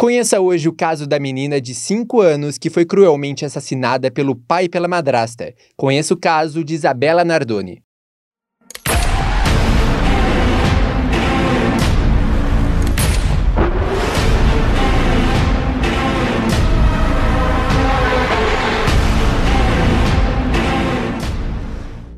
[0.00, 4.64] Conheça hoje o caso da menina de 5 anos que foi cruelmente assassinada pelo pai
[4.64, 5.52] e pela madrasta.
[5.76, 7.82] Conheça o caso de Isabela Nardoni.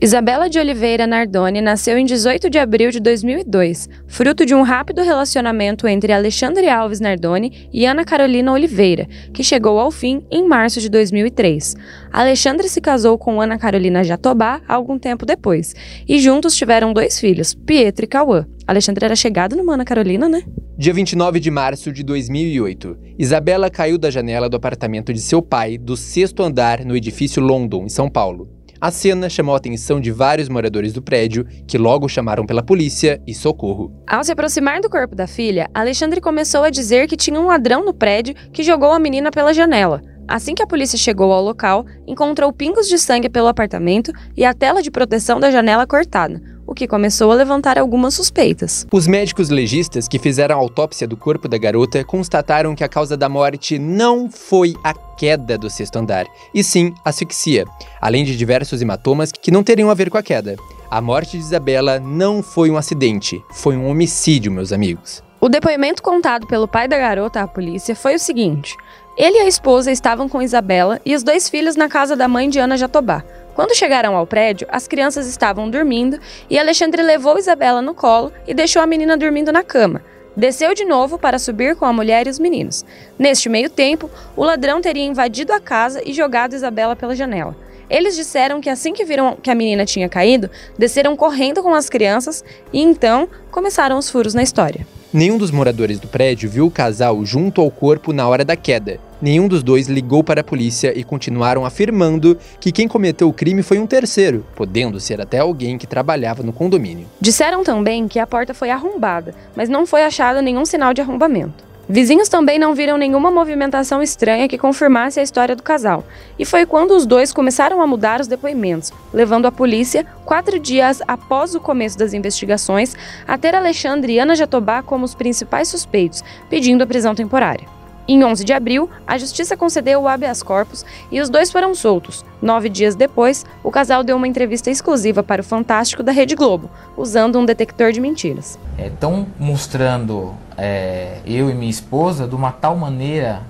[0.00, 5.02] Isabela de Oliveira Nardoni nasceu em 18 de abril de 2002, fruto de um rápido
[5.02, 10.80] relacionamento entre Alexandre Alves Nardoni e Ana Carolina Oliveira, que chegou ao fim em março
[10.80, 11.74] de 2003.
[12.12, 15.74] Alexandre se casou com Ana Carolina Jatobá algum tempo depois,
[16.08, 18.46] e juntos tiveram dois filhos, Pietro e Cauã.
[18.68, 20.44] Alexandre era chegado numa Ana Carolina, né?
[20.78, 25.76] Dia 29 de março de 2008, Isabela caiu da janela do apartamento de seu pai,
[25.76, 28.57] do sexto andar, no edifício London, em São Paulo.
[28.80, 33.20] A cena chamou a atenção de vários moradores do prédio, que logo chamaram pela polícia
[33.26, 33.92] e socorro.
[34.06, 37.84] Ao se aproximar do corpo da filha, Alexandre começou a dizer que tinha um ladrão
[37.84, 40.00] no prédio que jogou a menina pela janela.
[40.28, 44.52] Assim que a polícia chegou ao local, encontrou pingos de sangue pelo apartamento e a
[44.52, 48.86] tela de proteção da janela cortada, o que começou a levantar algumas suspeitas.
[48.92, 53.16] Os médicos legistas que fizeram a autópsia do corpo da garota constataram que a causa
[53.16, 57.64] da morte não foi a queda do sexto andar, e sim asfixia,
[57.98, 60.56] além de diversos hematomas que não teriam a ver com a queda.
[60.90, 65.22] A morte de Isabela não foi um acidente, foi um homicídio, meus amigos.
[65.40, 68.76] O depoimento contado pelo pai da garota à polícia foi o seguinte:
[69.18, 72.48] ele e a esposa estavam com Isabela e os dois filhos na casa da mãe
[72.48, 73.24] de Ana Jatobá.
[73.52, 78.54] Quando chegaram ao prédio, as crianças estavam dormindo e Alexandre levou Isabela no colo e
[78.54, 80.00] deixou a menina dormindo na cama.
[80.36, 82.84] Desceu de novo para subir com a mulher e os meninos.
[83.18, 87.56] Neste meio tempo, o ladrão teria invadido a casa e jogado Isabela pela janela.
[87.90, 91.90] Eles disseram que assim que viram que a menina tinha caído, desceram correndo com as
[91.90, 94.86] crianças e então começaram os furos na história.
[95.10, 99.00] Nenhum dos moradores do prédio viu o casal junto ao corpo na hora da queda.
[99.22, 103.62] Nenhum dos dois ligou para a polícia e continuaram afirmando que quem cometeu o crime
[103.62, 107.06] foi um terceiro, podendo ser até alguém que trabalhava no condomínio.
[107.18, 111.67] Disseram também que a porta foi arrombada, mas não foi achado nenhum sinal de arrombamento.
[111.90, 116.04] Vizinhos também não viram nenhuma movimentação estranha que confirmasse a história do casal,
[116.38, 121.00] e foi quando os dois começaram a mudar os depoimentos, levando a polícia, quatro dias
[121.08, 122.94] após o começo das investigações,
[123.26, 127.77] a ter Alexandre e Ana Jatobá como os principais suspeitos, pedindo a prisão temporária.
[128.10, 130.82] Em 11 de abril, a justiça concedeu o habeas corpus
[131.12, 132.24] e os dois foram soltos.
[132.40, 136.70] Nove dias depois, o casal deu uma entrevista exclusiva para o Fantástico da Rede Globo,
[136.96, 138.58] usando um detector de mentiras.
[138.78, 143.42] Estão é, mostrando é, eu e minha esposa de uma tal maneira,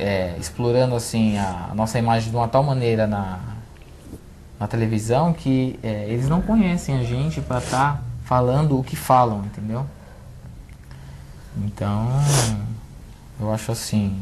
[0.00, 3.38] é, explorando assim a, nossa imagem de uma tal maneira na,
[4.58, 8.96] na televisão que é, eles não conhecem a gente para estar tá falando o que
[8.96, 9.86] falam, entendeu?
[11.56, 12.08] Então
[13.40, 14.16] eu acho assim,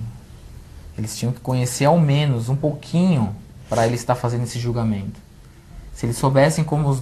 [0.96, 3.34] eles tinham que conhecer ao menos um pouquinho
[3.68, 5.20] para eles estar fazendo esse julgamento.
[5.92, 7.00] Se eles soubessem como,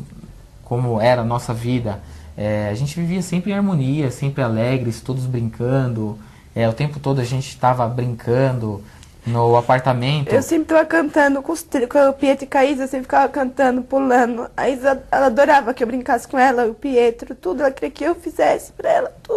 [0.65, 2.00] como era a nossa vida,
[2.37, 6.19] é, a gente vivia sempre em harmonia, sempre alegres, todos brincando.
[6.55, 8.82] É, o tempo todo a gente estava brincando
[9.26, 10.32] no apartamento.
[10.32, 13.82] Eu sempre estava cantando com, os, com o Pietro e Caísa, eu sempre ficava cantando,
[13.82, 14.49] pulando.
[14.56, 17.60] A Isa, ela adorava que eu brincasse com ela, o Pietro, tudo.
[17.60, 19.36] Ela queria que eu fizesse para ela, tudo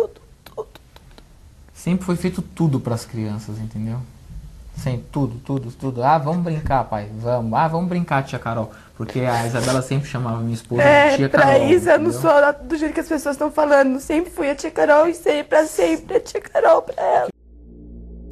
[1.79, 3.97] sempre foi feito tudo para as crianças, entendeu?
[4.75, 6.03] Sempre, tudo, tudo, tudo.
[6.03, 7.53] Ah, vamos brincar, pai, vamos.
[7.53, 8.71] Ah, vamos brincar, tia Carol.
[8.95, 11.51] Porque a Isabela sempre chamava minha esposa é, de tia Carol.
[11.51, 12.31] É, pra isso eu não sou
[12.63, 13.99] do jeito que as pessoas estão falando.
[13.99, 17.29] Sempre fui a tia Carol e sempre, pra sempre, a tia Carol pra ela.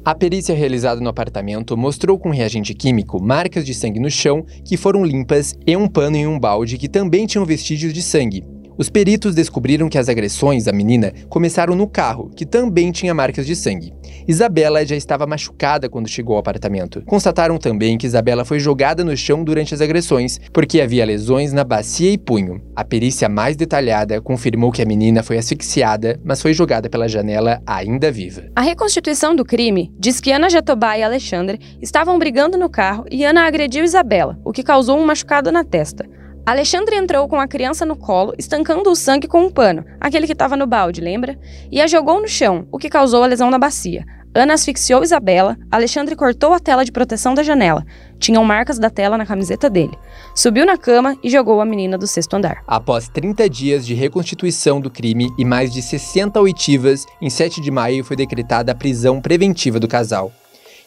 [0.04, 4.76] A perícia realizada no apartamento mostrou com reagente químico marcas de sangue no chão que
[4.78, 8.42] foram limpas e um pano em um balde que também tinham vestígios de sangue,
[8.78, 13.44] os peritos descobriram que as agressões à menina começaram no carro, que também tinha marcas
[13.44, 13.92] de sangue.
[14.26, 17.02] Isabela já estava machucada quando chegou ao apartamento.
[17.04, 21.64] Constataram também que Isabela foi jogada no chão durante as agressões, porque havia lesões na
[21.64, 22.62] bacia e punho.
[22.76, 27.60] A perícia mais detalhada confirmou que a menina foi asfixiada, mas foi jogada pela janela
[27.66, 28.44] ainda viva.
[28.54, 33.24] A reconstituição do crime diz que Ana Jatobá e Alexandre estavam brigando no carro e
[33.24, 36.17] Ana agrediu Isabela, o que causou um machucado na testa.
[36.48, 40.32] Alexandre entrou com a criança no colo, estancando o sangue com um pano, aquele que
[40.32, 41.38] estava no balde, lembra?
[41.70, 44.02] E a jogou no chão, o que causou a lesão na bacia.
[44.34, 47.84] Ana asfixiou Isabela, Alexandre cortou a tela de proteção da janela.
[48.18, 49.92] Tinham marcas da tela na camiseta dele.
[50.34, 52.62] Subiu na cama e jogou a menina do sexto andar.
[52.66, 57.70] Após 30 dias de reconstituição do crime e mais de 60 oitivas, em 7 de
[57.70, 60.32] maio foi decretada a prisão preventiva do casal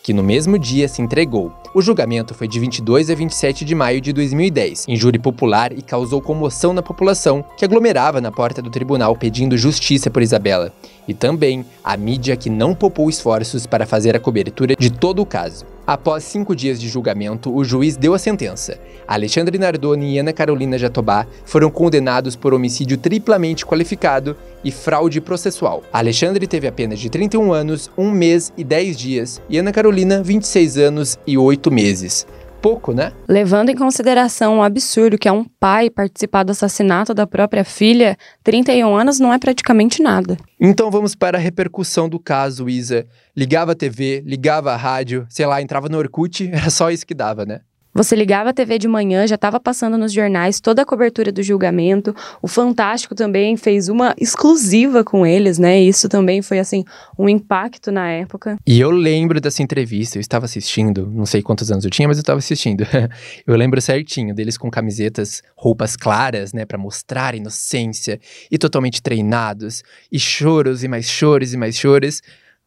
[0.04, 1.52] que no mesmo dia se entregou.
[1.74, 5.82] O julgamento foi de 22 a 27 de maio de 2010, em júri popular e
[5.82, 10.74] causou comoção na população, que aglomerava na porta do tribunal pedindo justiça por Isabela.
[11.08, 15.26] e também a mídia que não poupou esforços para fazer a cobertura de todo o
[15.26, 15.66] caso.
[15.92, 18.80] Após cinco dias de julgamento, o juiz deu a sentença.
[19.06, 25.84] Alexandre Nardoni e Ana Carolina Jatobá foram condenados por homicídio triplamente qualificado e fraude processual.
[25.92, 30.78] Alexandre teve apenas de 31 anos, 1 mês e 10 dias, e Ana Carolina, 26
[30.78, 32.26] anos e 8 meses
[32.62, 33.12] pouco, né?
[33.28, 38.18] Levando em consideração o absurdo que é um pai participar do assassinato da própria filha,
[38.44, 40.38] 31 anos não é praticamente nada.
[40.60, 43.08] Então vamos para a repercussão do caso, Isa.
[43.36, 47.14] Ligava a TV, ligava a rádio, sei lá, entrava no Orkut, era só isso que
[47.14, 47.62] dava, né?
[47.94, 51.44] Você ligava a TV de manhã, já estava passando nos jornais toda a cobertura do
[51.44, 52.16] julgamento.
[52.42, 55.82] O Fantástico também fez uma exclusiva com eles, né?
[55.82, 56.86] Isso também foi assim
[57.20, 58.58] um impacto na época.
[58.66, 62.18] E eu lembro dessa entrevista, eu estava assistindo, não sei quantos anos eu tinha, mas
[62.18, 62.86] eu estava assistindo.
[63.46, 69.84] eu lembro certinho deles com camisetas, roupas claras, né, para mostrar inocência e totalmente treinados,
[70.10, 72.22] e choros e mais choros e mais choros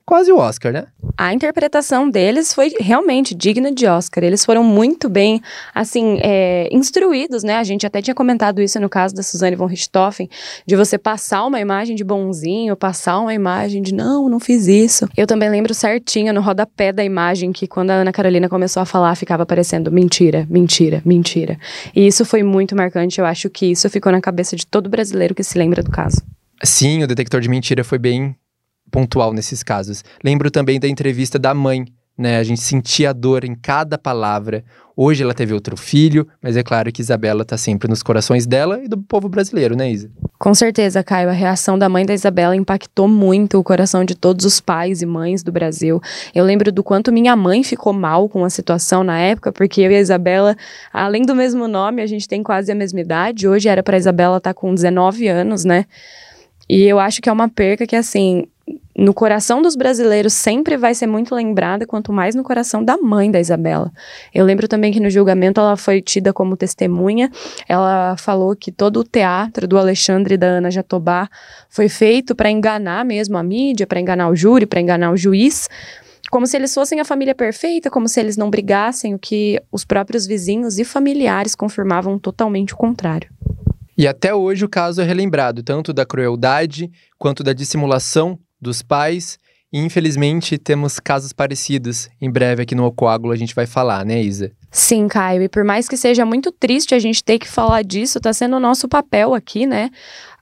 [0.06, 0.86] quase o Oscar, né?
[1.16, 4.24] A interpretação deles foi realmente digna de Oscar.
[4.24, 5.40] Eles foram muito bem,
[5.74, 7.56] assim, é, instruídos, né?
[7.56, 10.28] A gente até tinha comentado isso no caso da Suzane von Richthofen,
[10.66, 15.08] de você passar uma imagem de bonzinho, passar uma imagem de não, não fiz isso.
[15.16, 18.86] Eu também lembro certinho no rodapé da imagem que quando a Ana Carolina começou a
[18.86, 21.58] falar, ficava aparecendo mentira, mentira, mentira.
[21.94, 23.20] E isso foi muito marcante.
[23.20, 26.22] Eu acho que isso ficou na cabeça de todo brasileiro que se lembra do caso.
[26.62, 28.36] Sim, o detector de mentira foi bem
[28.94, 30.04] pontual nesses casos.
[30.22, 31.84] Lembro também da entrevista da mãe,
[32.16, 32.38] né?
[32.38, 34.64] A gente sentia a dor em cada palavra.
[34.96, 38.80] Hoje ela teve outro filho, mas é claro que Isabela está sempre nos corações dela
[38.84, 40.12] e do povo brasileiro, né, Isa?
[40.38, 41.28] Com certeza, Caio.
[41.28, 45.06] A reação da mãe da Isabela impactou muito o coração de todos os pais e
[45.06, 46.00] mães do Brasil.
[46.32, 49.90] Eu lembro do quanto minha mãe ficou mal com a situação na época, porque eu
[49.90, 50.56] e a Isabela,
[50.92, 53.48] além do mesmo nome, a gente tem quase a mesma idade.
[53.48, 55.84] Hoje era para Isabela estar tá com 19 anos, né?
[56.68, 58.46] E eu acho que é uma perca que, assim,
[58.96, 63.30] no coração dos brasileiros sempre vai ser muito lembrada, quanto mais no coração da mãe
[63.30, 63.90] da Isabela.
[64.32, 67.30] Eu lembro também que no julgamento ela foi tida como testemunha.
[67.68, 71.28] Ela falou que todo o teatro do Alexandre e da Ana Jatobá
[71.68, 75.68] foi feito para enganar mesmo a mídia, para enganar o júri, para enganar o juiz.
[76.30, 79.84] Como se eles fossem a família perfeita, como se eles não brigassem, o que os
[79.84, 83.28] próprios vizinhos e familiares confirmavam totalmente o contrário.
[83.96, 89.38] E até hoje o caso é relembrado tanto da crueldade quanto da dissimulação dos pais.
[89.72, 92.08] E infelizmente temos casos parecidos.
[92.20, 94.52] Em breve aqui no Coágulo a gente vai falar, né, Isa?
[94.70, 95.42] Sim, Caio.
[95.42, 98.56] E por mais que seja muito triste a gente ter que falar disso, tá sendo
[98.56, 99.90] o nosso papel aqui, né?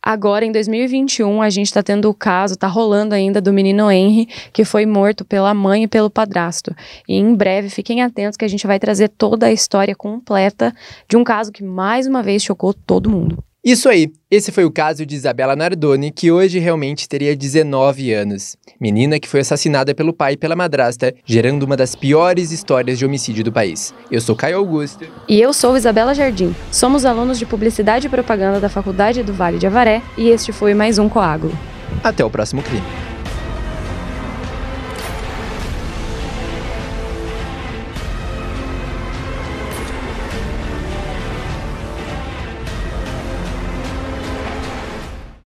[0.03, 4.27] Agora, em 2021, a gente está tendo o caso, tá rolando ainda, do menino Henry,
[4.53, 6.75] que foi morto pela mãe e pelo padrasto.
[7.09, 10.75] E em breve, fiquem atentos que a gente vai trazer toda a história completa
[11.09, 13.43] de um caso que, mais uma vez, chocou todo mundo.
[13.65, 18.57] Isso aí, esse foi o caso de Isabela Nardoni, que hoje realmente teria 19 anos.
[18.81, 23.07] Menina que foi assassinada pelo pai e pela madrasta, gerando uma das piores histórias de
[23.07, 23.95] homicídio do país.
[24.11, 25.07] Eu sou Caio Augusto.
[25.29, 26.53] E eu sou Isabela Jardim.
[26.73, 30.75] Somos alunos de Publicidade e Propaganda da Faculdade do Vale de Avaré e este foi
[30.75, 31.57] mais um Coágulo.
[32.03, 33.02] Até o próximo crime.